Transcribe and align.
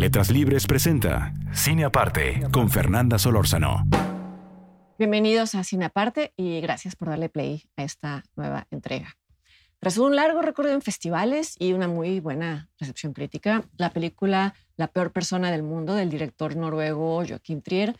Letras 0.00 0.30
Libres 0.30 0.66
presenta 0.66 1.34
Cine 1.52 1.84
Aparte 1.84 2.40
con 2.52 2.70
Fernanda 2.70 3.18
Solórzano. 3.18 3.86
Bienvenidos 4.98 5.54
a 5.54 5.62
Cine 5.62 5.84
Aparte 5.84 6.32
y 6.38 6.62
gracias 6.62 6.96
por 6.96 7.08
darle 7.08 7.28
play 7.28 7.64
a 7.76 7.84
esta 7.84 8.24
nueva 8.34 8.66
entrega. 8.70 9.18
Tras 9.78 9.98
un 9.98 10.16
largo 10.16 10.40
recorrido 10.40 10.74
en 10.74 10.80
festivales 10.80 11.54
y 11.58 11.74
una 11.74 11.86
muy 11.86 12.18
buena 12.18 12.70
recepción 12.78 13.12
crítica, 13.12 13.68
la 13.76 13.90
película 13.90 14.54
La 14.78 14.86
peor 14.86 15.12
persona 15.12 15.50
del 15.50 15.62
mundo 15.62 15.92
del 15.92 16.08
director 16.08 16.56
noruego 16.56 17.22
Joachim 17.28 17.60
Trier 17.60 17.94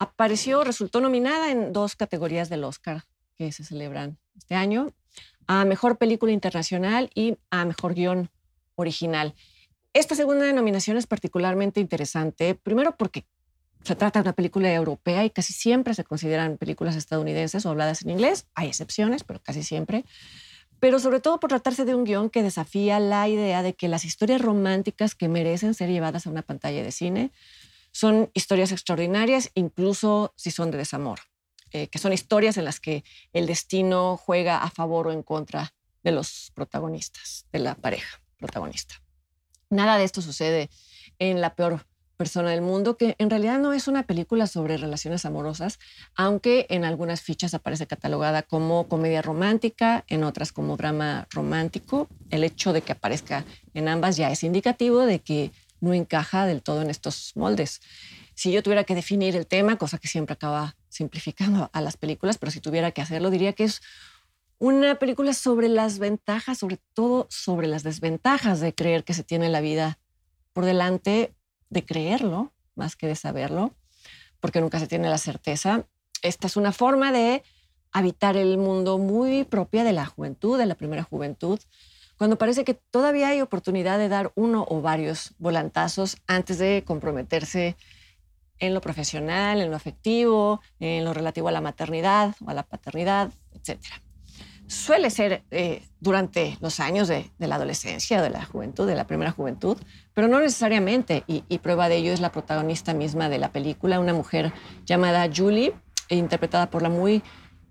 apareció, 0.00 0.64
resultó 0.64 1.00
nominada 1.00 1.52
en 1.52 1.72
dos 1.72 1.94
categorías 1.94 2.48
del 2.48 2.64
Oscar 2.64 3.04
que 3.36 3.52
se 3.52 3.62
celebran 3.62 4.18
este 4.34 4.56
año, 4.56 4.94
a 5.46 5.64
Mejor 5.64 5.96
Película 5.96 6.32
Internacional 6.32 7.08
y 7.14 7.38
a 7.50 7.64
Mejor 7.64 7.94
Guión 7.94 8.30
Original. 8.74 9.36
Esta 9.96 10.14
segunda 10.14 10.52
nominación 10.52 10.98
es 10.98 11.06
particularmente 11.06 11.80
interesante, 11.80 12.54
primero 12.54 12.98
porque 12.98 13.24
se 13.82 13.96
trata 13.96 14.18
de 14.18 14.28
una 14.28 14.34
película 14.34 14.70
europea 14.70 15.24
y 15.24 15.30
casi 15.30 15.54
siempre 15.54 15.94
se 15.94 16.04
consideran 16.04 16.58
películas 16.58 16.96
estadounidenses 16.96 17.64
o 17.64 17.70
habladas 17.70 18.02
en 18.02 18.10
inglés. 18.10 18.46
Hay 18.54 18.68
excepciones, 18.68 19.24
pero 19.24 19.40
casi 19.42 19.62
siempre 19.62 20.04
pero 20.80 20.98
sobre 20.98 21.20
todo 21.20 21.40
por 21.40 21.48
tratarse 21.48 21.86
de 21.86 21.94
un 21.94 22.04
guion 22.04 22.28
que 22.28 22.42
desafía 22.42 23.00
la 23.00 23.26
idea 23.26 23.62
de 23.62 23.72
que 23.72 23.88
las 23.88 24.04
historias 24.04 24.42
románticas 24.42 25.14
que 25.14 25.30
merecen 25.30 25.72
ser 25.72 25.88
llevadas 25.88 26.26
a 26.26 26.30
una 26.30 26.42
pantalla 26.42 26.82
de 26.82 26.92
cine 26.92 27.30
son 27.90 28.30
historias 28.34 28.72
extraordinarias, 28.72 29.50
incluso 29.54 30.34
si 30.36 30.50
son 30.50 30.70
de 30.70 30.76
desamor, 30.76 31.20
eh, 31.72 31.88
que 31.88 31.98
son 31.98 32.12
historias 32.12 32.58
en 32.58 32.66
las 32.66 32.80
que 32.80 33.02
el 33.32 33.46
destino 33.46 34.18
juega 34.18 34.62
a 34.62 34.68
favor 34.68 35.06
o 35.06 35.12
en 35.12 35.22
contra 35.22 35.72
de 36.04 36.12
los 36.12 36.52
protagonistas, 36.54 37.46
de 37.50 37.60
la 37.60 37.74
pareja 37.74 38.20
protagonista. 38.36 39.05
Nada 39.70 39.98
de 39.98 40.04
esto 40.04 40.22
sucede 40.22 40.70
en 41.18 41.40
la 41.40 41.54
peor 41.54 41.86
persona 42.16 42.50
del 42.50 42.62
mundo, 42.62 42.96
que 42.96 43.14
en 43.18 43.30
realidad 43.30 43.58
no 43.58 43.72
es 43.72 43.88
una 43.88 44.04
película 44.04 44.46
sobre 44.46 44.76
relaciones 44.76 45.24
amorosas, 45.24 45.78
aunque 46.14 46.66
en 46.70 46.84
algunas 46.84 47.20
fichas 47.20 47.54
aparece 47.54 47.86
catalogada 47.86 48.42
como 48.42 48.88
comedia 48.88 49.22
romántica, 49.22 50.04
en 50.08 50.24
otras 50.24 50.52
como 50.52 50.76
drama 50.76 51.26
romántico. 51.30 52.08
El 52.30 52.44
hecho 52.44 52.72
de 52.72 52.82
que 52.82 52.92
aparezca 52.92 53.44
en 53.74 53.88
ambas 53.88 54.16
ya 54.16 54.30
es 54.30 54.42
indicativo 54.44 55.00
de 55.00 55.20
que 55.20 55.52
no 55.80 55.92
encaja 55.92 56.46
del 56.46 56.62
todo 56.62 56.82
en 56.82 56.90
estos 56.90 57.32
moldes. 57.34 57.80
Si 58.34 58.50
yo 58.50 58.62
tuviera 58.62 58.84
que 58.84 58.94
definir 58.94 59.36
el 59.36 59.46
tema, 59.46 59.76
cosa 59.76 59.98
que 59.98 60.08
siempre 60.08 60.34
acaba 60.34 60.76
simplificando 60.88 61.70
a 61.72 61.80
las 61.80 61.96
películas, 61.96 62.38
pero 62.38 62.50
si 62.50 62.60
tuviera 62.60 62.92
que 62.92 63.02
hacerlo, 63.02 63.30
diría 63.30 63.52
que 63.52 63.64
es 63.64 63.82
una 64.58 64.94
película 64.96 65.32
sobre 65.32 65.68
las 65.68 65.98
ventajas, 65.98 66.58
sobre 66.58 66.78
todo 66.94 67.26
sobre 67.30 67.66
las 67.66 67.82
desventajas 67.82 68.60
de 68.60 68.74
creer 68.74 69.04
que 69.04 69.14
se 69.14 69.22
tiene 69.22 69.48
la 69.48 69.60
vida 69.60 69.98
por 70.52 70.64
delante 70.64 71.34
de 71.68 71.84
creerlo 71.84 72.52
más 72.74 72.96
que 72.96 73.06
de 73.06 73.16
saberlo, 73.16 73.74
porque 74.40 74.60
nunca 74.60 74.78
se 74.78 74.86
tiene 74.86 75.08
la 75.08 75.18
certeza. 75.18 75.86
Esta 76.22 76.46
es 76.46 76.56
una 76.56 76.72
forma 76.72 77.12
de 77.12 77.42
habitar 77.92 78.36
el 78.36 78.58
mundo 78.58 78.98
muy 78.98 79.44
propia 79.44 79.84
de 79.84 79.92
la 79.92 80.06
juventud, 80.06 80.58
de 80.58 80.66
la 80.66 80.74
primera 80.74 81.02
juventud, 81.02 81.58
cuando 82.18 82.38
parece 82.38 82.64
que 82.64 82.74
todavía 82.74 83.28
hay 83.28 83.42
oportunidad 83.42 83.98
de 83.98 84.08
dar 84.08 84.32
uno 84.36 84.66
o 84.68 84.80
varios 84.80 85.34
volantazos 85.38 86.16
antes 86.26 86.58
de 86.58 86.82
comprometerse 86.86 87.76
en 88.58 88.72
lo 88.72 88.80
profesional, 88.80 89.60
en 89.60 89.70
lo 89.70 89.76
afectivo, 89.76 90.62
en 90.80 91.04
lo 91.04 91.12
relativo 91.12 91.48
a 91.48 91.52
la 91.52 91.60
maternidad 91.60 92.34
o 92.44 92.48
a 92.48 92.54
la 92.54 92.62
paternidad, 92.62 93.30
etcétera 93.52 94.05
suele 94.68 95.10
ser 95.10 95.44
eh, 95.50 95.82
durante 96.00 96.58
los 96.60 96.80
años 96.80 97.08
de, 97.08 97.30
la 97.38 97.56
adolescencia, 97.56 98.20
de 98.20 98.30
la 98.30 98.44
juventud, 98.44 98.86
de 98.86 98.94
la 98.94 99.06
primera 99.06 99.30
juventud, 99.30 99.76
pero 100.14 100.28
no 100.28 100.40
necesariamente. 100.40 101.24
Y, 101.26 101.42
prueba 101.58 101.88
de 101.88 101.96
ello 101.96 102.12
es 102.12 102.20
la 102.20 102.32
protagonista 102.32 102.94
misma 102.94 103.28
de 103.28 103.38
la 103.38 103.52
película, 103.52 104.00
una 104.00 104.14
mujer 104.14 104.52
llamada 104.84 105.28
Julie, 105.34 105.72
interpretada 106.08 106.70
por 106.70 106.82
la 106.82 106.88
muy 106.88 107.22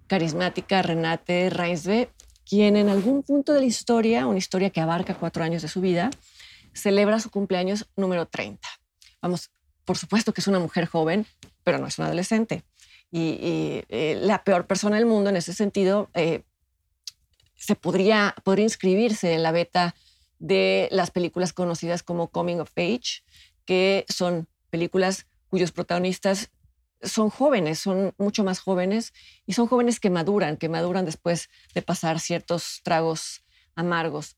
carismática 0.08 0.82
Renate 0.82 1.50
Reinsve, 1.50 2.10
quien 2.46 2.76
en 2.76 2.90
algún 2.90 3.24
punto 3.24 3.54
de 3.54 3.62
la 3.62 3.66
historia, 3.66 4.28
una 4.28 4.38
historia 4.38 4.70
que 4.70 4.82
abarca 4.82 5.16
cuatro 5.16 5.44
años 5.44 5.62
de 5.62 5.68
su 5.68 5.82
vida, 5.82 6.10
celebra 6.74 7.20
su 7.20 7.30
cumpleaños 7.30 7.88
número 7.96 8.28
30. 8.28 8.68
Vamos, 9.22 9.50
por 9.86 9.98
supuesto 9.98 10.34
que 10.34 10.42
es 10.42 10.48
una 10.48 10.60
mujer 10.60 10.86
joven, 10.86 11.26
pero 11.64 11.80
no 11.80 11.88
es 11.88 11.98
una 11.98 12.08
adolescente. 12.08 12.64
Y, 13.12 13.40
eh, 13.90 14.20
la 14.22 14.44
peor 14.44 14.68
persona 14.68 14.98
del 14.98 15.06
mundo 15.06 15.30
en 15.30 15.38
ese 15.38 15.54
sentido 15.54 16.10
eh, 16.14 16.44
se 17.56 17.76
podría, 17.76 18.36
podría 18.44 18.64
inscribirse 18.64 19.34
en 19.34 19.44
la 19.44 19.52
beta 19.52 19.96
de 20.40 20.88
las 20.92 21.12
películas 21.12 21.54
conocidas 21.54 22.04
como 22.04 22.30
Coming 22.30 22.60
of 22.60 22.72
Age, 22.76 23.24
que 23.66 24.06
son 24.10 24.48
películas 24.70 25.28
cuyos 25.50 25.72
protagonistas 25.72 26.52
son 27.02 27.30
jóvenes, 27.30 27.80
son 27.80 28.14
mucho 28.18 28.44
más 28.44 28.60
jóvenes 28.60 29.14
y 29.46 29.54
son 29.54 29.68
jóvenes 29.68 30.00
que 30.00 30.10
maduran, 30.10 30.58
que 30.58 30.70
maduran 30.70 31.06
después 31.06 31.50
de 31.74 31.82
pasar 31.82 32.20
ciertos 32.20 32.82
tragos 32.84 33.44
amargos. 33.76 34.38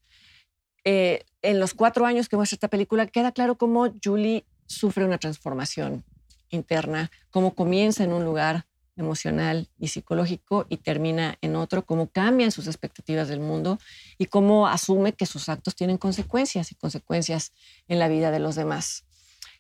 Eh, 0.84 1.26
en 1.42 1.60
los 1.60 1.74
cuatro 1.74 2.06
años 2.06 2.30
que 2.30 2.36
muestra 2.36 2.56
esta 2.56 2.68
película 2.68 3.08
queda 3.08 3.32
claro 3.32 3.58
cómo 3.58 3.94
Julie 4.04 4.46
sufre 4.68 5.06
una 5.06 5.18
transformación 5.18 6.04
interna, 6.50 7.12
cómo 7.30 7.56
comienza 7.56 8.04
en 8.04 8.14
un 8.14 8.24
lugar 8.24 8.67
emocional 8.98 9.70
y 9.80 9.88
psicológico 9.90 10.66
y 10.70 10.78
termina 10.78 11.38
en 11.42 11.56
otro, 11.56 11.86
cómo 11.86 12.08
cambian 12.10 12.52
sus 12.52 12.68
expectativas 12.68 13.28
del 13.28 13.40
mundo 13.40 13.80
y 14.18 14.26
cómo 14.26 14.68
asume 14.68 15.14
que 15.14 15.26
sus 15.26 15.50
actos 15.50 15.76
tienen 15.76 15.98
consecuencias 15.98 16.72
y 16.72 16.76
consecuencias 16.76 17.54
en 17.88 18.00
la 18.00 18.08
vida 18.08 18.32
de 18.32 18.40
los 18.40 18.56
demás. 18.56 19.06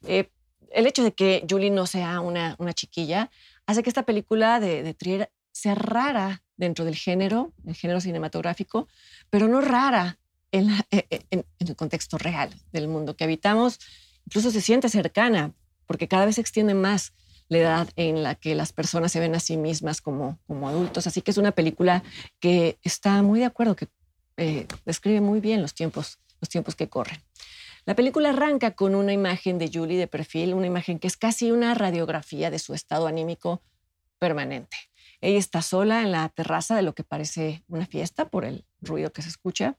Eh, 0.06 0.30
el 0.72 0.88
hecho 0.88 1.03
de 1.03 1.14
que 1.14 1.46
Julie 1.50 1.70
no 1.70 1.88
sea 1.88 2.20
una, 2.20 2.56
una 2.59 2.74
chiquilla 2.74 3.30
hace 3.66 3.84
que 3.84 3.90
esta 3.90 4.03
película 4.03 4.59
de, 4.59 4.84
de 4.84 4.94
Trier 4.94 5.31
sea 5.52 5.76
rara 5.76 6.44
dentro 6.56 6.86
del 6.86 6.96
género, 6.96 7.53
el 7.66 7.76
género 7.76 8.02
cinematográfico, 8.02 8.88
pero 9.30 9.47
no 9.47 9.62
rara 9.62 10.20
en, 10.52 10.70
eh, 10.70 11.08
eh, 11.09 11.22
en, 11.31 11.46
en 11.59 11.68
el 11.68 11.76
contexto 11.76 12.18
real 12.18 12.53
del 12.72 12.88
mundo 12.88 13.16
que 13.16 13.24
habitamos. 13.24 13.80
Incluso 14.26 14.52
se 14.52 14.62
siente 14.62 14.90
cercana 14.90 15.53
porque 15.86 16.08
cada 16.08 16.26
vez 16.26 16.36
se 16.36 16.42
extiende 16.42 16.74
más 16.74 17.14
la 17.50 17.58
edad 17.58 17.90
en 17.96 18.24
la 18.24 18.35
que 18.35 18.56
las 18.56 18.74
personas 18.74 19.12
se 19.12 19.19
ven 19.19 19.35
a 19.35 19.40
sí 19.40 19.58
mismas 19.58 20.02
como, 20.02 20.40
como 20.47 20.68
adultos. 20.68 21.08
Así 21.08 21.22
que 21.22 21.31
es 21.31 21.38
una 21.38 21.52
película 21.52 22.03
que 22.40 22.78
está 22.84 23.22
muy 23.22 23.40
de 23.40 23.46
acuerdo, 23.46 23.75
que 23.75 23.88
eh, 24.38 24.68
describe 24.85 25.22
muy 25.22 25.40
bien 25.40 25.62
los 25.62 25.74
tiempos, 25.74 26.19
los 26.41 26.50
tiempos 26.50 26.75
que 26.75 26.90
corren. 26.90 27.22
La 27.85 27.96
película 27.96 28.30
arranca 28.30 28.72
con 28.72 28.96
una 28.96 29.13
imagen 29.13 29.58
de 29.58 29.72
Julie 29.74 29.97
de 29.97 30.08
perfil, 30.08 30.53
una 30.53 30.68
imagen 30.68 31.00
que 31.00 31.08
es 31.08 31.16
casi 31.16 31.52
una 31.52 31.74
radiografía 31.74 32.52
de 32.52 32.59
su 32.59 32.74
estado 32.74 33.08
anímico 33.08 33.62
permanente. 34.19 34.78
Ella 35.22 35.40
está 35.40 35.62
sola 35.62 36.03
en 36.03 36.12
la 36.12 36.29
terraza 36.29 36.75
de 36.75 36.81
lo 36.81 36.94
que 36.94 37.03
parece 37.03 37.64
una 37.68 37.85
fiesta 37.85 38.29
por 38.29 38.46
el 38.46 38.66
ruido 38.81 39.12
que 39.12 39.22
se 39.22 39.29
escucha, 39.29 39.78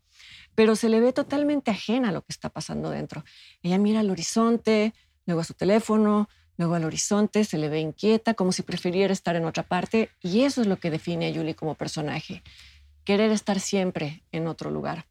pero 0.55 0.75
se 0.75 0.89
le 0.89 1.01
ve 1.01 1.13
totalmente 1.13 1.71
ajena 1.71 2.09
a 2.09 2.13
lo 2.13 2.23
que 2.23 2.33
está 2.33 2.49
pasando 2.49 2.91
dentro. 2.91 3.25
Ella 3.63 3.79
mira 3.79 4.01
al 4.01 4.11
horizonte, 4.11 4.95
luego 5.27 5.43
a 5.43 5.45
su 5.45 5.55
teléfono, 5.55 6.29
luego 6.59 6.75
al 6.75 6.85
horizonte, 6.85 7.45
se 7.45 7.57
le 7.57 7.69
ve 7.69 7.81
inquieta, 7.81 8.35
como 8.35 8.53
si 8.53 8.63
prefiriera 8.63 9.13
estar 9.13 9.37
en 9.37 9.47
otra 9.47 9.63
parte, 9.63 10.11
y 10.21 10.43
eso 10.43 10.61
es 10.61 10.67
lo 10.67 10.77
que 10.79 10.91
define 10.91 11.29
a 11.29 11.35
Julie 11.35 11.55
como 11.55 11.77
personaje, 11.77 12.43
querer 13.05 13.31
estar 13.31 13.61
siempre 13.61 14.25
en 14.33 14.49
otro 14.49 14.71
lugar. 14.71 15.07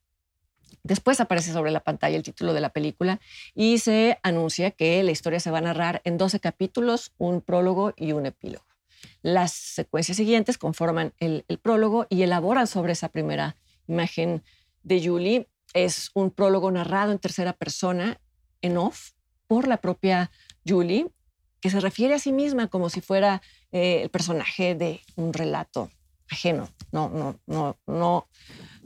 Después 0.83 1.19
aparece 1.19 1.51
sobre 1.51 1.71
la 1.71 1.79
pantalla 1.79 2.17
el 2.17 2.23
título 2.23 2.53
de 2.53 2.61
la 2.61 2.69
película 2.69 3.19
y 3.55 3.79
se 3.79 4.19
anuncia 4.23 4.71
que 4.71 5.01
la 5.03 5.11
historia 5.11 5.39
se 5.39 5.51
va 5.51 5.57
a 5.57 5.61
narrar 5.61 6.01
en 6.03 6.17
12 6.17 6.39
capítulos, 6.39 7.13
un 7.17 7.41
prólogo 7.41 7.94
y 7.95 8.11
un 8.11 8.25
epílogo. 8.25 8.65
Las 9.21 9.51
secuencias 9.53 10.17
siguientes 10.17 10.57
conforman 10.57 11.13
el, 11.19 11.45
el 11.47 11.57
prólogo 11.57 12.07
y 12.09 12.21
elaboran 12.21 12.67
sobre 12.67 12.94
esa 12.94 13.09
primera 13.09 13.55
imagen 13.88 14.44
de 14.83 15.05
Julie. 15.05 15.47
Es 15.73 16.11
un 16.13 16.31
prólogo 16.31 16.71
narrado 16.71 17.11
en 17.11 17.19
tercera 17.19 17.53
persona, 17.53 18.19
en 18.61 18.77
off, 18.77 19.11
por 19.47 19.67
la 19.67 19.77
propia 19.77 20.31
Julie, 20.65 21.07
que 21.62 21.69
se 21.69 21.80
refiere 21.80 22.13
a 22.13 22.19
sí 22.19 22.31
misma 22.31 22.68
como 22.68 22.89
si 22.89 23.01
fuera 23.01 23.42
eh, 23.71 24.01
el 24.04 24.09
personaje 24.09 24.75
de 24.75 25.01
un 25.15 25.33
relato 25.33 25.89
ajeno, 26.30 26.69
no, 26.92 27.09
no, 27.09 27.39
no, 27.48 27.77
no, 27.88 28.27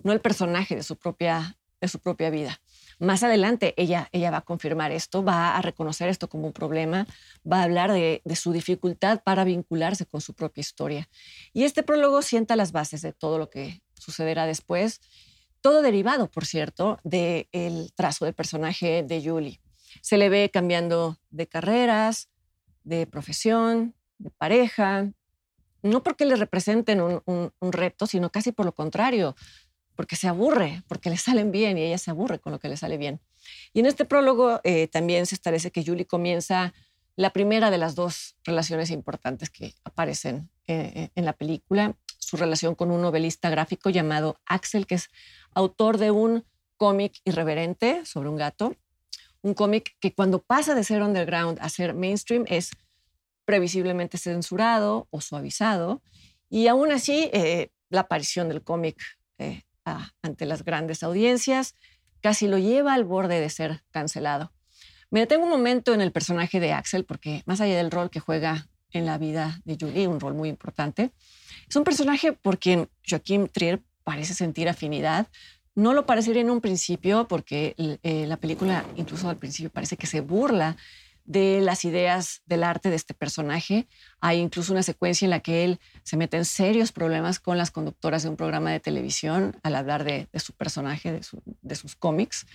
no 0.03 0.11
el 0.11 0.21
personaje 0.21 0.75
de 0.75 0.83
su 0.83 0.95
propia, 0.95 1.57
de 1.79 1.87
su 1.87 1.99
propia 1.99 2.29
vida. 2.29 2.61
Más 2.99 3.23
adelante 3.23 3.73
ella, 3.77 4.09
ella 4.11 4.29
va 4.29 4.37
a 4.37 4.41
confirmar 4.41 4.91
esto, 4.91 5.23
va 5.23 5.57
a 5.57 5.61
reconocer 5.61 6.07
esto 6.07 6.29
como 6.29 6.45
un 6.45 6.53
problema, 6.53 7.07
va 7.51 7.61
a 7.61 7.63
hablar 7.63 7.91
de, 7.91 8.21
de, 8.23 8.35
su 8.35 8.51
dificultad 8.51 9.23
para 9.23 9.43
vincularse 9.43 10.05
con 10.05 10.21
su 10.21 10.35
propia 10.35 10.61
historia. 10.61 11.09
Y 11.51 11.63
este 11.63 11.81
prólogo 11.81 12.21
sienta 12.21 12.55
las 12.55 12.71
bases 12.71 13.01
de 13.01 13.11
todo 13.11 13.39
lo 13.39 13.49
que 13.49 13.81
sucederá 13.95 14.45
después, 14.45 15.01
todo 15.61 15.81
derivado, 15.81 16.29
por 16.29 16.45
cierto, 16.45 16.99
del 17.03 17.91
trazo 17.95 18.25
del 18.25 18.33
personaje 18.33 19.03
de 19.03 19.23
Julie. 19.23 19.61
Se 20.01 20.17
le 20.17 20.29
ve 20.29 20.49
cambiando 20.51 21.17
de 21.29 21.47
carreras, 21.47 22.29
de 22.83 23.07
profesión, 23.07 23.95
de 24.17 24.29
pareja, 24.31 25.11
no 25.83 26.03
porque 26.03 26.25
le 26.25 26.35
representen 26.35 27.01
un, 27.01 27.21
un, 27.25 27.71
reto, 27.71 28.05
sino 28.05 28.31
casi 28.31 28.51
por 28.51 28.65
lo 28.65 28.73
contrario, 28.73 29.35
porque 29.95 30.15
se 30.15 30.27
aburre, 30.27 30.83
porque 30.87 31.09
le 31.09 31.17
salen 31.17 31.51
bien 31.51 31.77
y 31.77 31.83
ella 31.83 31.97
se 31.97 32.11
aburre 32.11 32.39
con 32.39 32.51
lo 32.51 32.59
que 32.59 32.69
le 32.69 32.77
sale 32.77 32.97
bien. 32.97 33.19
Y 33.73 33.79
en 33.79 33.85
este 33.85 34.05
prólogo 34.05 34.61
eh, 34.63 34.87
también 34.87 35.25
se 35.25 35.35
establece 35.35 35.71
que 35.71 35.83
Julie 35.83 36.05
comienza 36.05 36.73
la 37.15 37.31
primera 37.31 37.71
de 37.71 37.77
las 37.77 37.95
dos 37.95 38.35
relaciones 38.43 38.89
importantes 38.89 39.49
que 39.49 39.73
aparecen 39.83 40.49
eh, 40.67 41.09
en 41.15 41.25
la 41.25 41.33
película, 41.33 41.95
su 42.17 42.37
relación 42.37 42.75
con 42.75 42.91
un 42.91 43.01
novelista 43.01 43.49
gráfico 43.49 43.89
llamado 43.89 44.39
Axel, 44.45 44.87
que 44.87 44.95
es 44.95 45.09
autor 45.53 45.97
de 45.97 46.11
un 46.11 46.45
cómic 46.77 47.19
irreverente 47.25 48.05
sobre 48.05 48.29
un 48.29 48.37
gato, 48.37 48.75
un 49.41 49.53
cómic 49.53 49.95
que 49.99 50.13
cuando 50.13 50.41
pasa 50.41 50.75
de 50.75 50.83
ser 50.83 51.01
underground 51.01 51.57
a 51.61 51.69
ser 51.69 51.93
mainstream 51.93 52.45
es 52.47 52.71
previsiblemente 53.45 54.17
censurado 54.17 55.07
o 55.09 55.21
suavizado, 55.21 56.01
y 56.49 56.67
aún 56.67 56.91
así 56.91 57.29
la 57.89 58.01
aparición 58.01 58.49
del 58.49 58.61
cómic 58.61 58.97
ante 60.21 60.45
las 60.45 60.63
grandes 60.63 61.03
audiencias, 61.03 61.75
casi 62.21 62.47
lo 62.47 62.57
lleva 62.59 62.93
al 62.93 63.03
borde 63.03 63.39
de 63.39 63.49
ser 63.49 63.83
cancelado. 63.89 64.53
Me 65.09 65.21
detengo 65.21 65.45
un 65.45 65.49
momento 65.49 65.93
en 65.93 66.01
el 66.01 66.11
personaje 66.11 66.59
de 66.59 66.71
Axel, 66.71 67.03
porque 67.03 67.41
más 67.45 67.59
allá 67.61 67.75
del 67.75 67.91
rol 67.91 68.09
que 68.09 68.19
juega 68.19 68.69
en 68.91 69.05
la 69.05 69.17
vida 69.17 69.59
de 69.65 69.77
Julie, 69.79 70.07
un 70.07 70.19
rol 70.19 70.35
muy 70.35 70.49
importante, 70.49 71.11
es 71.67 71.75
un 71.75 71.83
personaje 71.83 72.31
por 72.31 72.59
quien 72.59 72.89
Joaquim 73.09 73.47
Trier 73.47 73.81
parece 74.03 74.33
sentir 74.33 74.69
afinidad. 74.69 75.27
No 75.75 75.93
lo 75.93 76.05
parecería 76.05 76.41
en 76.41 76.49
un 76.49 76.61
principio, 76.61 77.27
porque 77.27 77.75
eh, 77.77 78.25
la 78.27 78.37
película 78.37 78.85
incluso 78.95 79.29
al 79.29 79.37
principio 79.37 79.69
parece 79.69 79.97
que 79.97 80.07
se 80.07 80.21
burla 80.21 80.75
de 81.25 81.61
las 81.61 81.85
ideas 81.85 82.41
del 82.45 82.63
arte 82.63 82.89
de 82.89 82.95
este 82.95 83.13
personaje. 83.13 83.87
Hay 84.19 84.39
incluso 84.39 84.73
una 84.73 84.83
secuencia 84.83 85.25
en 85.25 85.29
la 85.29 85.39
que 85.39 85.63
él 85.63 85.79
se 86.03 86.17
mete 86.17 86.37
en 86.37 86.45
serios 86.45 86.91
problemas 86.91 87.39
con 87.39 87.57
las 87.57 87.71
conductoras 87.71 88.23
de 88.23 88.29
un 88.29 88.35
programa 88.35 88.71
de 88.71 88.79
televisión 88.79 89.55
al 89.63 89.75
hablar 89.75 90.03
de, 90.03 90.27
su 90.39 90.53
personaje, 90.53 91.21
de, 91.61 91.75
sus 91.75 91.95
cómics. 91.95 92.45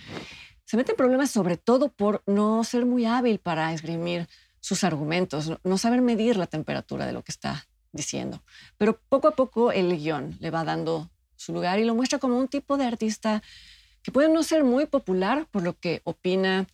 Se 0.64 0.76
mete 0.76 0.92
en 0.92 0.96
problemas 0.96 1.30
sobre 1.30 1.56
todo 1.56 1.90
por 1.90 2.22
no 2.26 2.64
ser 2.64 2.86
muy 2.86 3.06
hábil 3.06 3.38
para 3.38 3.72
esgrimir 3.72 4.28
sus 4.60 4.82
argumentos, 4.84 5.52
no 5.62 5.78
saber 5.78 6.02
medir 6.02 6.36
la 6.36 6.48
temperatura 6.48 7.06
de 7.06 7.12
lo 7.12 7.22
que 7.22 7.32
está 7.32 7.66
diciendo. 7.92 8.42
Pero 8.76 9.00
poco 9.08 9.28
a 9.28 9.36
poco 9.36 9.72
el 9.72 9.96
guion 9.96 10.36
le 10.40 10.50
va 10.50 10.64
dando 10.64 11.08
su 11.46 11.52
lugar 11.52 11.78
y 11.78 11.84
lo 11.84 11.94
muestra 11.94 12.19
como 12.19 12.38
un 12.38 12.48
tipo 12.48 12.76
de 12.76 12.84
artista 12.84 13.43
que 14.02 14.12
puede 14.12 14.28
no 14.28 14.43
ser 14.43 14.64
muy 14.64 14.87
popular 14.87 15.46
por 15.50 15.62
lo 15.62 15.78
que 15.78 16.00
opina 16.04 16.66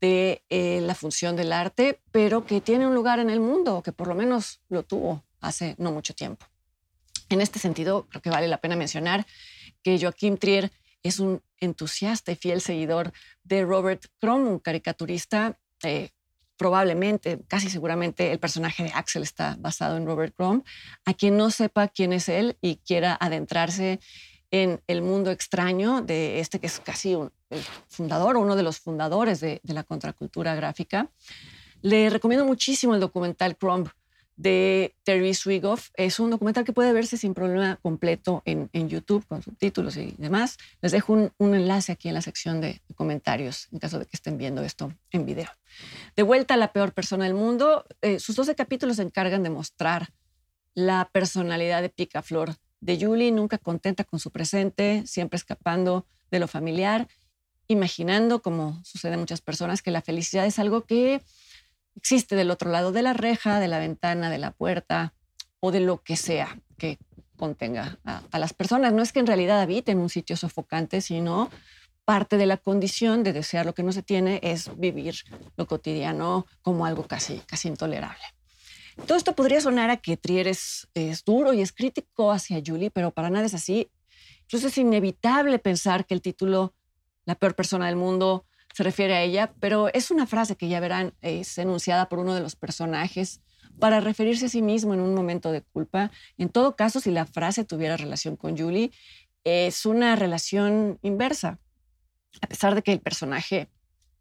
de 0.00 0.42
eh, 0.48 0.80
la 0.80 0.94
función 0.94 1.36
del 1.36 1.52
arte, 1.52 2.00
pero 2.10 2.46
que 2.46 2.60
tiene 2.60 2.86
un 2.86 2.94
lugar 2.94 3.18
en 3.18 3.28
el 3.28 3.40
mundo, 3.40 3.82
que 3.82 3.92
por 3.92 4.06
lo 4.06 4.14
menos 4.14 4.60
lo 4.68 4.82
tuvo 4.82 5.24
hace 5.40 5.74
no 5.78 5.92
mucho 5.92 6.14
tiempo. 6.14 6.46
En 7.28 7.40
este 7.40 7.58
sentido, 7.58 8.06
creo 8.08 8.22
que 8.22 8.30
vale 8.30 8.48
la 8.48 8.60
pena 8.60 8.76
mencionar 8.76 9.26
que 9.82 9.98
Joaquim 10.00 10.36
Trier 10.36 10.70
es 11.02 11.18
un 11.20 11.42
entusiasta 11.58 12.32
y 12.32 12.36
fiel 12.36 12.60
seguidor 12.60 13.12
de 13.42 13.64
Robert 13.64 14.04
Crumb, 14.18 14.48
un 14.48 14.58
caricaturista. 14.58 15.58
Eh, 15.82 16.10
probablemente, 16.60 17.40
casi 17.48 17.70
seguramente, 17.70 18.32
el 18.32 18.38
personaje 18.38 18.82
de 18.82 18.90
Axel 18.90 19.22
está 19.22 19.56
basado 19.58 19.96
en 19.96 20.04
Robert 20.04 20.34
Crumb. 20.36 20.62
A 21.06 21.14
quien 21.14 21.38
no 21.38 21.50
sepa 21.50 21.88
quién 21.88 22.12
es 22.12 22.28
él 22.28 22.58
y 22.60 22.76
quiera 22.76 23.16
adentrarse 23.18 23.98
en 24.50 24.82
el 24.86 25.00
mundo 25.00 25.30
extraño 25.30 26.02
de 26.02 26.38
este 26.38 26.60
que 26.60 26.66
es 26.66 26.78
casi 26.80 27.14
un, 27.14 27.32
el 27.48 27.62
fundador 27.88 28.36
uno 28.36 28.56
de 28.56 28.62
los 28.62 28.78
fundadores 28.78 29.40
de, 29.40 29.62
la 29.62 29.84
contracultura 29.84 30.54
gráfica. 30.54 31.08
Le 31.80 32.10
recomiendo 32.10 32.44
muchísimo 32.44 32.94
el 32.94 33.00
documental 33.00 33.56
Crumb 33.56 33.88
de 34.40 34.94
Terry 35.02 35.34
Swigoff. 35.34 35.90
Es 35.94 36.18
un 36.18 36.30
documental 36.30 36.64
que 36.64 36.72
puede 36.72 36.94
verse 36.94 37.18
sin 37.18 37.34
problema 37.34 37.78
completo 37.82 38.42
en, 38.46 38.70
YouTube 38.88 39.26
con 39.26 39.42
subtítulos 39.42 39.98
y 39.98 40.14
demás. 40.16 40.56
Les 40.80 40.92
dejo 40.92 41.12
un, 41.12 41.54
enlace 41.54 41.92
aquí 41.92 42.08
en 42.08 42.14
la 42.14 42.22
sección 42.22 42.60
de, 42.62 42.80
comentarios 42.94 43.68
en 43.70 43.78
caso 43.80 43.98
de 43.98 44.06
que 44.06 44.14
estén 44.16 44.38
viendo 44.38 44.62
esto 44.62 44.94
en 45.10 45.26
video. 45.26 45.50
De 46.16 46.22
vuelta 46.22 46.54
a 46.54 46.56
la 46.56 46.72
peor 46.72 46.92
persona 46.92 47.24
del 47.24 47.34
mundo, 47.34 47.84
eh, 48.00 48.18
sus 48.18 48.34
12 48.34 48.54
capítulos 48.54 48.96
se 48.96 49.02
encargan 49.02 49.42
de 49.42 49.50
mostrar 49.50 50.08
la 50.72 51.10
personalidad 51.12 51.82
de 51.82 51.90
Picaflor 51.90 52.54
de 52.80 52.98
Julie, 52.98 53.32
nunca 53.32 53.58
contenta 53.58 54.04
con 54.04 54.20
su 54.20 54.30
presente, 54.30 55.02
siempre 55.06 55.36
escapando 55.36 56.06
de 56.30 56.38
lo 56.38 56.48
familiar, 56.48 57.08
imaginando, 57.68 58.40
como 58.40 58.82
sucede 58.84 59.14
en 59.14 59.20
muchas 59.20 59.42
personas, 59.42 59.82
que 59.82 59.90
la 59.90 60.00
felicidad 60.00 60.46
es 60.46 60.58
algo 60.58 60.86
que 60.86 61.20
existe 61.96 62.36
del 62.36 62.50
otro 62.50 62.70
lado 62.70 62.92
de 62.92 63.02
la 63.02 63.12
reja, 63.12 63.60
de 63.60 63.68
la 63.68 63.78
ventana, 63.78 64.30
de 64.30 64.38
la 64.38 64.52
puerta 64.52 65.14
o 65.60 65.72
de 65.72 65.80
lo 65.80 66.02
que 66.02 66.16
sea 66.16 66.58
que 66.78 66.98
contenga 67.36 67.98
a, 68.04 68.38
las 68.38 68.52
personas. 68.52 68.92
No 68.92 69.02
es 69.02 69.12
que 69.12 69.20
en 69.20 69.26
realidad 69.26 69.60
habiten 69.60 69.98
un 69.98 70.08
sitio 70.08 70.36
sofocante, 70.36 71.00
sino 71.00 71.50
parte 72.04 72.36
de 72.36 72.46
la 72.46 72.56
condición 72.56 73.22
de 73.22 73.32
desear 73.32 73.66
lo 73.66 73.74
que 73.74 73.82
no 73.82 73.92
se 73.92 74.02
tiene 74.02 74.40
es 74.42 74.70
vivir 74.78 75.16
lo 75.56 75.66
cotidiano 75.66 76.46
como 76.62 76.84
algo 76.86 77.06
casi, 77.06 77.38
casi 77.46 77.68
intolerable. 77.68 78.24
Todo 79.06 79.16
esto 79.16 79.34
podría 79.34 79.60
sonar 79.60 79.90
a 79.90 79.96
que 79.96 80.16
Trier 80.16 80.48
es, 80.48 80.88
duro 81.24 81.52
y 81.52 81.62
es 81.62 81.72
crítico 81.72 82.32
hacia 82.32 82.62
Julie, 82.64 82.90
pero 82.90 83.10
para 83.10 83.30
nada 83.30 83.46
es 83.46 83.54
así. 83.54 83.90
Entonces 84.42 84.72
es 84.72 84.78
inevitable 84.78 85.58
pensar 85.58 86.06
que 86.06 86.14
el 86.14 86.22
título 86.22 86.74
La 87.24 87.34
peor 87.36 87.54
persona 87.54 87.86
del 87.86 87.96
mundo 87.96 88.44
se 88.72 88.82
refiere 88.82 89.14
a 89.14 89.22
ella, 89.22 89.52
pero 89.60 89.88
es 89.92 90.10
una 90.10 90.26
frase 90.26 90.56
que 90.56 90.68
ya 90.68 90.80
verán, 90.80 91.14
es 91.22 91.58
enunciada 91.58 92.08
por 92.08 92.18
uno 92.18 92.34
de 92.34 92.40
los 92.40 92.56
personajes 92.56 93.40
para 93.78 94.00
referirse 94.00 94.46
a 94.46 94.48
sí 94.48 94.62
mismo 94.62 94.94
en 94.94 95.00
un 95.00 95.14
momento 95.14 95.52
de 95.52 95.62
culpa. 95.62 96.10
En 96.38 96.48
todo 96.48 96.76
caso, 96.76 97.00
si 97.00 97.10
la 97.10 97.26
frase 97.26 97.64
tuviera 97.64 97.96
relación 97.96 98.36
con 98.36 98.56
Julie, 98.56 98.92
es 99.44 99.86
una 99.86 100.16
relación 100.16 100.98
inversa. 101.02 101.58
A 102.40 102.46
pesar 102.46 102.74
de 102.74 102.82
que 102.82 102.92
el 102.92 103.00
personaje 103.00 103.68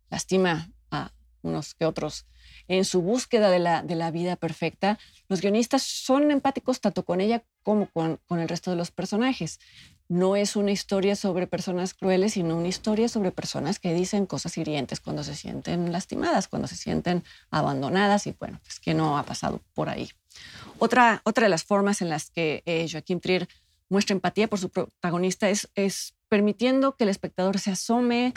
lastima 0.09 0.71
a 0.89 1.11
unos 1.41 1.75
que 1.75 1.85
otros 1.85 2.25
en 2.69 2.85
su 2.85 3.01
búsqueda 3.01 3.49
de 3.49 3.59
la, 3.59 3.81
de 3.81 3.95
la 3.95 4.11
vida 4.11 4.35
perfecta, 4.35 4.99
los 5.27 5.41
guionistas 5.41 5.81
son 5.81 6.31
empáticos 6.31 6.79
tanto 6.79 7.03
con 7.03 7.19
ella 7.19 7.43
como 7.63 7.87
con, 7.87 8.19
con 8.27 8.39
el 8.39 8.47
resto 8.47 8.69
de 8.69 8.77
los 8.77 8.91
personajes. 8.91 9.59
No 10.07 10.35
es 10.35 10.55
una 10.55 10.71
historia 10.71 11.15
sobre 11.15 11.47
personas 11.47 11.95
crueles, 11.95 12.33
sino 12.33 12.55
una 12.55 12.67
historia 12.67 13.09
sobre 13.09 13.31
personas 13.31 13.79
que 13.79 13.93
dicen 13.93 14.27
cosas 14.27 14.55
hirientes 14.57 14.99
cuando 14.99 15.23
se 15.23 15.35
sienten 15.35 15.91
lastimadas, 15.91 16.47
cuando 16.47 16.67
se 16.67 16.75
sienten 16.75 17.23
abandonadas 17.49 18.27
y 18.27 18.35
bueno, 18.39 18.59
pues 18.63 18.79
que 18.79 18.93
no 18.93 19.17
ha 19.17 19.23
pasado 19.23 19.61
por 19.73 19.89
ahí. 19.89 20.09
Otra, 20.77 21.21
otra 21.25 21.45
de 21.45 21.49
las 21.49 21.63
formas 21.63 22.01
en 22.01 22.09
las 22.09 22.29
que 22.29 22.61
eh, 22.65 22.87
Joaquín 22.89 23.19
Trier 23.19 23.47
muestra 23.89 24.13
empatía 24.13 24.47
por 24.47 24.59
su 24.59 24.69
protagonista 24.69 25.49
es, 25.49 25.69
es 25.73 26.15
permitiendo 26.27 26.95
que 26.95 27.03
el 27.03 27.09
espectador 27.09 27.57
se 27.57 27.71
asome 27.71 28.33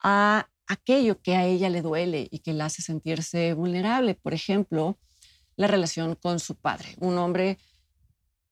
a 0.00 0.48
aquello 0.66 1.20
que 1.20 1.36
a 1.36 1.44
ella 1.44 1.70
le 1.70 1.82
duele 1.82 2.28
y 2.30 2.40
que 2.40 2.52
la 2.52 2.66
hace 2.66 2.82
sentirse 2.82 3.54
vulnerable. 3.54 4.14
Por 4.14 4.34
ejemplo, 4.34 4.98
la 5.56 5.66
relación 5.66 6.14
con 6.14 6.38
su 6.40 6.56
padre, 6.56 6.94
un 6.98 7.18
hombre 7.18 7.58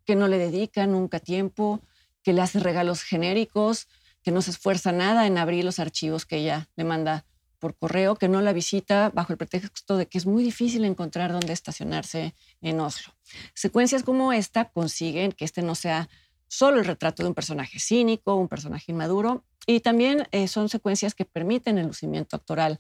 que 0.04 0.16
no 0.16 0.28
le 0.28 0.38
dedica 0.38 0.87
nunca 0.87 1.18
tiempo, 1.18 1.80
que 2.23 2.33
le 2.33 2.42
hace 2.42 2.61
regalos 2.61 3.02
genéricos, 3.02 3.88
que 4.23 4.30
no 4.30 4.42
se 4.42 4.50
esfuerza 4.50 4.92
nada 4.92 5.26
en 5.26 5.38
abrir 5.38 5.64
los 5.64 5.78
archivos 5.78 6.25
que 6.25 6.38
ella 6.38 6.68
le 6.76 6.85
manda 6.85 7.26
por 7.59 7.76
correo, 7.76 8.16
que 8.16 8.28
no 8.28 8.42
la 8.42 8.52
visita 8.52 9.11
bajo 9.11 9.33
el 9.33 9.38
pretexto 9.38 9.97
de 9.97 10.06
que 10.06 10.18
es 10.18 10.26
muy 10.26 10.42
difícil 10.42 10.85
encontrar 10.85 11.33
dónde 11.33 11.52
estacionarse 11.52 12.35
en 12.61 12.80
Oslo. 12.80 13.14
Secuencias 13.54 14.02
como 14.02 14.33
esta 14.33 14.71
consiguen 14.71 15.33
que 15.33 15.44
este 15.44 15.62
no 15.62 15.75
sea 15.75 16.09
solo 16.47 16.78
el 16.78 16.85
retrato 16.85 17.23
de 17.23 17.28
un 17.28 17.35
personaje 17.35 17.78
cínico, 17.78 18.35
un 18.35 18.49
personaje 18.49 18.92
inmaduro, 18.92 19.44
y 19.66 19.80
también 19.80 20.28
eh, 20.30 20.49
son 20.49 20.68
secuencias 20.68 21.14
que 21.14 21.25
permiten 21.25 21.78
el 21.78 21.87
lucimiento 21.87 22.37
actoral 22.37 22.78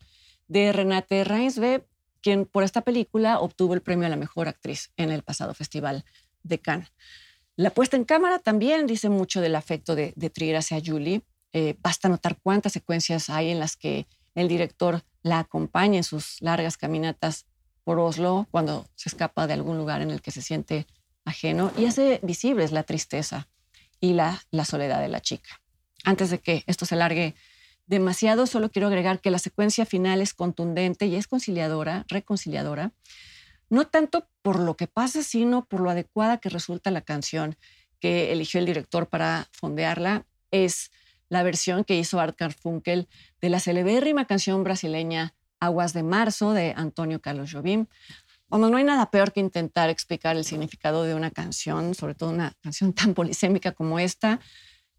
de 0.48 0.72
Renate 0.72 1.24
Reinsve, 1.24 1.86
quien 2.20 2.46
por 2.46 2.64
esta 2.64 2.82
película 2.82 3.40
obtuvo 3.40 3.74
el 3.74 3.82
premio 3.82 4.06
a 4.06 4.10
la 4.10 4.16
mejor 4.16 4.48
actriz 4.48 4.90
en 4.96 5.10
el 5.10 5.22
pasado 5.22 5.54
Festival 5.54 6.04
de 6.42 6.58
Cannes. 6.58 6.92
La 7.56 7.70
puesta 7.70 7.96
en 7.96 8.04
cámara 8.04 8.38
también 8.38 8.86
dice 8.86 9.08
mucho 9.08 9.40
del 9.40 9.54
afecto 9.54 9.94
de, 9.94 10.12
de 10.16 10.30
Trier 10.30 10.56
hacia 10.56 10.82
Julie. 10.84 11.22
Eh, 11.52 11.76
basta 11.80 12.08
notar 12.08 12.38
cuántas 12.42 12.72
secuencias 12.72 13.30
hay 13.30 13.50
en 13.50 13.60
las 13.60 13.76
que 13.76 14.06
el 14.34 14.48
director 14.48 15.02
la 15.22 15.38
acompaña 15.38 15.98
en 15.98 16.04
sus 16.04 16.42
largas 16.42 16.76
caminatas 16.76 17.46
por 17.84 18.00
Oslo 18.00 18.48
cuando 18.50 18.86
se 18.96 19.08
escapa 19.08 19.46
de 19.46 19.52
algún 19.52 19.78
lugar 19.78 20.02
en 20.02 20.10
el 20.10 20.20
que 20.20 20.32
se 20.32 20.42
siente 20.42 20.86
ajeno 21.24 21.70
y 21.78 21.86
hace 21.86 22.18
visibles 22.22 22.72
la 22.72 22.82
tristeza 22.82 23.48
y 24.00 24.14
la, 24.14 24.42
la 24.50 24.64
soledad 24.64 25.00
de 25.00 25.08
la 25.08 25.20
chica 25.20 25.63
antes 26.04 26.30
de 26.30 26.38
que 26.38 26.64
esto 26.66 26.86
se 26.86 26.96
largue 26.96 27.34
demasiado. 27.86 28.46
Solo 28.46 28.70
quiero 28.70 28.88
agregar 28.88 29.20
que 29.20 29.30
la 29.30 29.38
secuencia 29.38 29.86
final 29.86 30.20
es 30.20 30.34
contundente 30.34 31.06
y 31.06 31.16
es 31.16 31.26
conciliadora, 31.26 32.04
reconciliadora. 32.08 32.92
No 33.70 33.86
tanto 33.86 34.28
por 34.42 34.60
lo 34.60 34.76
que 34.76 34.86
pasa, 34.86 35.22
sino 35.22 35.64
por 35.66 35.80
lo 35.80 35.90
adecuada 35.90 36.38
que 36.38 36.48
resulta 36.48 36.90
la 36.90 37.00
canción 37.00 37.56
que 38.00 38.32
eligió 38.32 38.60
el 38.60 38.66
director 38.66 39.08
para 39.08 39.48
fondearla. 39.52 40.26
Es 40.50 40.90
la 41.28 41.42
versión 41.42 41.84
que 41.84 41.96
hizo 41.96 42.20
Art 42.20 42.36
Carfunkel 42.36 43.08
de 43.40 43.48
la 43.48 43.60
celebérrima 43.60 44.26
canción 44.26 44.62
brasileña 44.62 45.34
Aguas 45.58 45.94
de 45.94 46.02
Marzo 46.02 46.52
de 46.52 46.74
Antonio 46.76 47.20
Carlos 47.20 47.50
Jobim. 47.52 47.86
Vamos, 48.48 48.70
no 48.70 48.76
hay 48.76 48.84
nada 48.84 49.10
peor 49.10 49.32
que 49.32 49.40
intentar 49.40 49.88
explicar 49.88 50.36
el 50.36 50.44
significado 50.44 51.04
de 51.04 51.14
una 51.14 51.30
canción, 51.30 51.94
sobre 51.94 52.14
todo 52.14 52.30
una 52.30 52.52
canción 52.60 52.92
tan 52.92 53.14
polisémica 53.14 53.72
como 53.72 53.98
esta, 53.98 54.40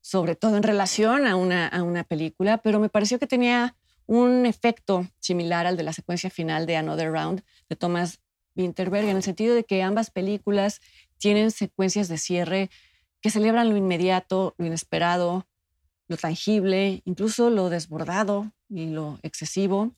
sobre 0.05 0.35
todo 0.35 0.55
en 0.55 0.62
relación 0.62 1.25
a 1.25 1.35
una, 1.35 1.67
a 1.67 1.81
una 1.81 2.03
película, 2.03 2.59
pero 2.59 2.79
me 2.79 2.89
pareció 2.89 3.17
que 3.17 3.25
tenía 3.25 3.75
un 4.05 4.45
efecto 4.45 5.07
similar 5.19 5.65
al 5.65 5.77
de 5.77 5.81
la 5.81 5.93
secuencia 5.93 6.29
final 6.29 6.67
de 6.67 6.77
Another 6.77 7.12
Round 7.12 7.41
de 7.69 7.75
Thomas 7.75 8.19
Winterberg, 8.55 9.07
en 9.07 9.15
el 9.15 9.24
sentido 9.24 9.55
de 9.55 9.63
que 9.63 9.81
ambas 9.81 10.12
películas 10.12 10.79
tienen 11.17 11.50
secuencias 11.50 12.07
de 12.07 12.19
cierre 12.19 12.69
que 13.19 13.31
celebran 13.31 13.71
lo 13.71 13.77
inmediato, 13.77 14.53
lo 14.59 14.67
inesperado, 14.67 15.47
lo 16.07 16.17
tangible, 16.17 17.01
incluso 17.05 17.50
lo 17.50 17.69
desbordado 17.71 18.51
y 18.69 18.85
lo 18.85 19.17
excesivo. 19.24 19.95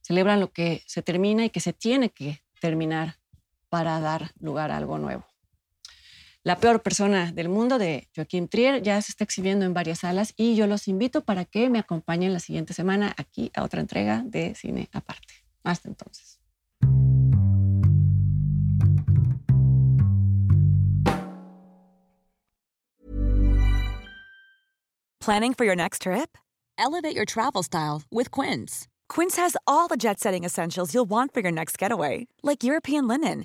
Celebran 0.00 0.40
lo 0.40 0.52
que 0.52 0.82
se 0.86 1.02
termina 1.02 1.44
y 1.44 1.50
que 1.50 1.60
se 1.60 1.74
tiene 1.74 2.08
que 2.08 2.40
terminar 2.62 3.16
para 3.68 4.00
dar 4.00 4.30
lugar 4.40 4.70
a 4.70 4.78
algo 4.78 4.96
nuevo. 4.96 5.29
La 6.42 6.56
peor 6.56 6.82
persona 6.82 7.32
del 7.32 7.50
mundo 7.50 7.78
de 7.78 8.08
Joaquín 8.16 8.48
Trier 8.48 8.82
ya 8.82 9.00
se 9.02 9.12
está 9.12 9.24
exhibiendo 9.24 9.66
en 9.66 9.74
varias 9.74 9.98
salas 9.98 10.32
y 10.36 10.56
yo 10.56 10.66
los 10.66 10.88
invito 10.88 11.22
para 11.22 11.44
que 11.44 11.68
me 11.68 11.78
acompañen 11.78 12.32
la 12.32 12.40
siguiente 12.40 12.72
semana 12.72 13.14
aquí 13.18 13.50
a 13.54 13.62
otra 13.62 13.80
entrega 13.80 14.22
de 14.24 14.54
Cine 14.54 14.88
Aparte. 14.92 15.34
Hasta 15.64 15.88
entonces. 15.88 16.38
Planning 25.20 25.52
for 25.52 25.66
your 25.66 25.76
next 25.76 26.02
trip? 26.02 26.38
Elevate 26.78 27.14
your 27.14 27.26
travel 27.26 27.62
style 27.62 28.02
with 28.10 28.30
Quince. 28.30 28.88
Quince 29.10 29.36
has 29.36 29.54
all 29.66 29.86
the 29.86 29.98
jet 29.98 30.18
setting 30.18 30.44
essentials 30.44 30.94
you'll 30.94 31.04
want 31.08 31.34
for 31.34 31.40
your 31.40 31.52
next 31.52 31.76
getaway, 31.76 32.26
like 32.42 32.64
European 32.64 33.06
linen, 33.06 33.44